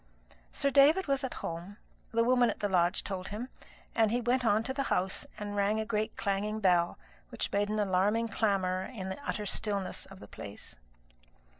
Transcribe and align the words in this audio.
Sir 0.51 0.71
David 0.71 1.05
was 1.05 1.23
at 1.23 1.35
home, 1.45 1.77
the 2.11 2.23
woman 2.23 2.49
at 2.49 2.59
the 2.59 2.67
lodge 2.67 3.03
told 3.03 3.27
him; 3.27 3.49
and 3.93 4.09
he 4.09 4.19
went 4.19 4.43
on 4.43 4.63
to 4.63 4.73
the 4.73 4.81
house, 4.89 5.27
and 5.37 5.55
rang 5.55 5.79
a 5.79 5.85
great 5.85 6.17
clanging 6.17 6.59
bell, 6.59 6.97
which 7.29 7.51
made 7.51 7.69
an 7.69 7.77
alarming 7.79 8.27
clamour 8.27 8.81
in 8.91 9.09
the 9.09 9.29
utter 9.29 9.45
stillness 9.45 10.07
of 10.07 10.19
the 10.19 10.27
place. 10.27 10.75